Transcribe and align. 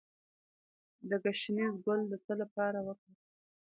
د 1.09 1.11
ګشنیز 1.23 1.73
ګل 1.85 2.01
د 2.11 2.13
څه 2.25 2.33
لپاره 2.41 2.79
وکاروم؟ 2.87 3.15